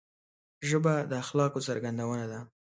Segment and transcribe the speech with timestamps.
[0.69, 2.39] ژبه د اخلاقو څرګندونه ده